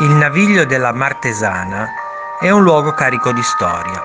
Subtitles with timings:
[0.00, 1.88] Il Naviglio della Martesana
[2.38, 4.00] è un luogo carico di storia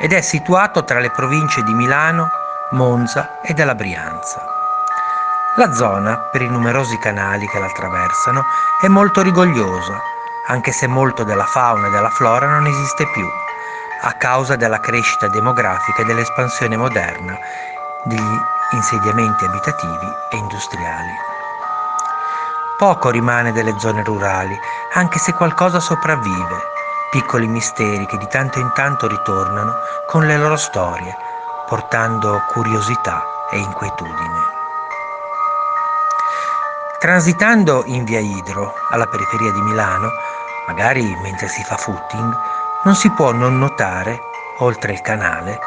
[0.00, 2.30] ed è situato tra le province di Milano,
[2.70, 4.42] Monza e della Brianza.
[5.56, 8.42] La zona, per i numerosi canali che la attraversano,
[8.80, 10.00] è molto rigogliosa,
[10.46, 13.28] anche se molto della fauna e della flora non esiste più,
[14.00, 17.38] a causa della crescita demografica e dell'espansione moderna
[18.04, 21.12] degli insediamenti abitativi e industriali.
[22.78, 24.58] Poco rimane delle zone rurali,
[24.92, 26.68] anche se qualcosa sopravvive,
[27.10, 29.74] piccoli misteri che di tanto in tanto ritornano
[30.06, 31.16] con le loro storie,
[31.66, 34.58] portando curiosità e inquietudine.
[36.98, 40.10] Transitando in via Idro, alla periferia di Milano,
[40.66, 42.36] magari mentre si fa footing,
[42.84, 44.20] non si può non notare,
[44.58, 45.58] oltre il canale,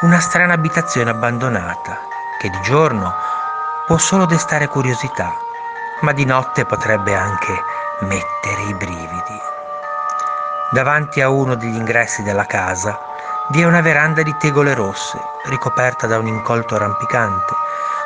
[0.00, 1.98] una strana abitazione abbandonata
[2.38, 3.14] che di giorno
[3.86, 5.32] può solo destare curiosità,
[6.00, 7.71] ma di notte potrebbe anche
[8.02, 9.40] mettere i brividi.
[10.70, 12.98] Davanti a uno degli ingressi della casa
[13.50, 17.54] vi è una veranda di tegole rosse, ricoperta da un incolto rampicante,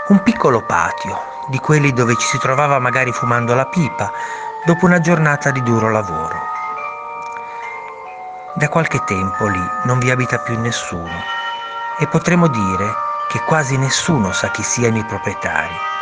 [0.08, 4.10] un piccolo patio, di quelli dove ci si trovava magari fumando la pipa,
[4.64, 6.54] dopo una giornata di duro lavoro.
[8.54, 11.22] Da qualche tempo lì non vi abita più nessuno
[11.98, 12.94] e potremmo dire
[13.28, 15.95] che quasi nessuno sa chi siano i proprietari.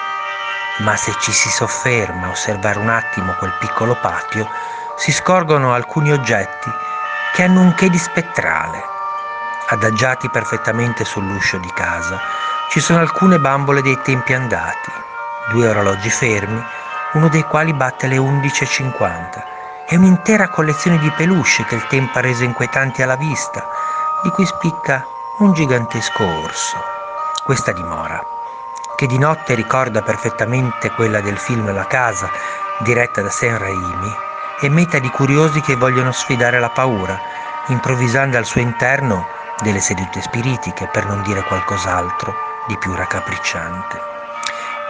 [0.78, 4.48] Ma se ci si sofferma a osservare un attimo quel piccolo patio,
[4.96, 6.70] si scorgono alcuni oggetti
[7.32, 8.82] che hanno un che di spettrale.
[9.68, 12.20] Adagiati perfettamente sull'uscio di casa,
[12.70, 14.90] ci sono alcune bambole dei tempi andati,
[15.50, 16.62] due orologi fermi,
[17.12, 19.42] uno dei quali batte le 11.50
[19.86, 23.64] e un'intera collezione di peluche che il tempo ha reso inquietanti alla vista,
[24.22, 25.06] di cui spicca
[25.38, 26.82] un gigantesco orso.
[27.44, 28.20] Questa dimora,
[28.96, 32.30] che di notte ricorda perfettamente quella del film La casa,
[32.78, 34.16] diretta da Sam Raimi,
[34.60, 37.18] è meta di curiosi che vogliono sfidare la paura,
[37.66, 39.26] improvvisando al suo interno
[39.60, 42.34] delle sedute spiritiche, per non dire qualcos'altro
[42.66, 44.00] di più raccapricciante.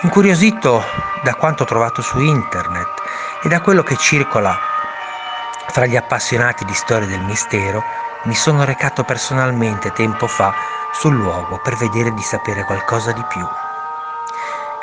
[0.03, 0.85] Incuriosito
[1.23, 2.89] da quanto trovato su internet
[3.43, 4.57] e da quello che circola
[5.69, 7.83] fra gli appassionati di storia del mistero,
[8.25, 10.53] mi sono recato personalmente tempo fa
[10.93, 13.47] sul luogo per vedere di sapere qualcosa di più.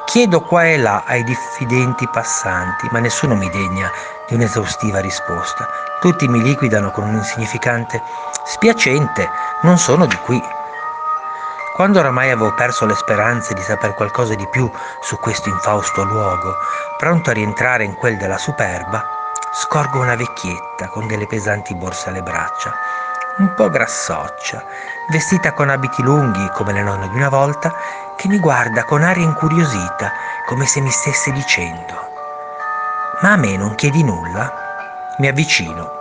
[0.06, 3.90] Chiedo qua e là ai diffidenti passanti, ma nessuno mi degna
[4.28, 5.68] di un'esaustiva risposta.
[6.02, 8.02] Tutti mi liquidano con un insignificante
[8.44, 9.30] spiacente,
[9.62, 10.42] non sono di qui.
[11.76, 14.70] Quando oramai avevo perso le speranze di sapere qualcosa di più
[15.00, 16.56] su questo infausto luogo,
[16.98, 19.04] pronto a rientrare in quel della superba,
[19.54, 22.74] scorgo una vecchietta con delle pesanti borse alle braccia,
[23.38, 24.64] un po' grassoccia,
[25.10, 27.74] vestita con abiti lunghi come le nonne di una volta,
[28.18, 30.12] che mi guarda con aria incuriosita,
[30.46, 32.10] come se mi stesse dicendo
[33.22, 34.52] Ma a me non chiedi nulla?
[35.18, 36.00] Mi avvicino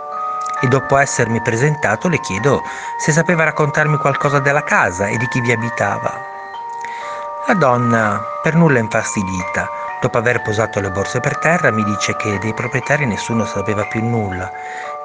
[0.61, 2.61] e dopo essermi presentato le chiedo
[2.97, 6.11] se sapeva raccontarmi qualcosa della casa e di chi vi abitava.
[7.47, 9.67] La donna, per nulla infastidita,
[10.01, 14.03] Dopo aver posato le borse per terra mi dice che dei proprietari nessuno sapeva più
[14.03, 14.51] nulla,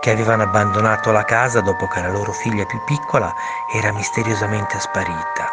[0.00, 3.34] che avevano abbandonato la casa dopo che la loro figlia più piccola
[3.70, 5.52] era misteriosamente sparita.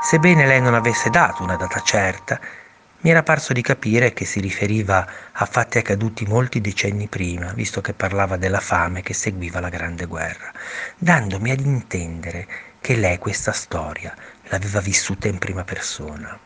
[0.00, 2.40] Sebbene lei non avesse dato una data certa,
[3.00, 7.82] mi era parso di capire che si riferiva a fatti accaduti molti decenni prima, visto
[7.82, 10.50] che parlava della fame che seguiva la Grande Guerra,
[10.96, 12.48] dandomi ad intendere
[12.80, 14.14] che lei questa storia
[14.44, 16.40] l'aveva vissuta in prima persona.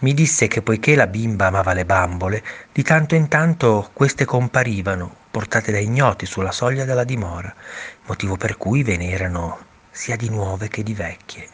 [0.00, 5.14] Mi disse che poiché la bimba amava le bambole, di tanto in tanto queste comparivano,
[5.30, 7.54] portate da ignoti sulla soglia della dimora,
[8.06, 9.58] motivo per cui ve ne erano
[9.90, 11.46] sia di nuove che di vecchie.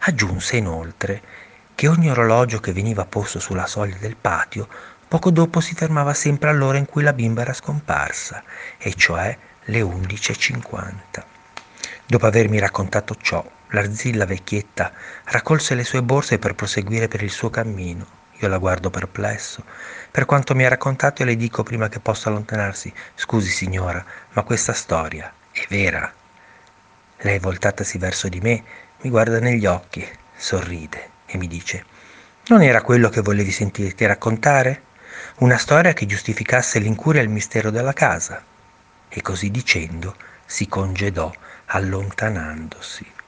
[0.00, 1.22] Aggiunse inoltre
[1.74, 4.68] che ogni orologio che veniva posto sulla soglia del patio
[5.08, 8.44] poco dopo si fermava sempre all'ora in cui la bimba era scomparsa,
[8.78, 11.31] e cioè le 11.50.
[12.06, 14.92] Dopo avermi raccontato ciò, L'arzilla vecchietta
[15.24, 18.06] raccolse le sue borse per proseguire per il suo cammino.
[18.40, 19.64] Io la guardo perplesso.
[20.10, 24.74] Per quanto mi ha raccontato, le dico prima che possa allontanarsi: Scusi, signora, ma questa
[24.74, 26.12] storia è vera.
[27.20, 28.62] Lei, voltatasi verso di me,
[29.00, 30.06] mi guarda negli occhi,
[30.36, 31.86] sorride e mi dice:
[32.48, 34.82] Non era quello che volevi sentirti raccontare?
[35.38, 38.44] Una storia che giustificasse l'incuria e il mistero della casa.
[39.08, 40.14] E così dicendo
[40.52, 41.32] si congedò
[41.68, 43.21] allontanandosi.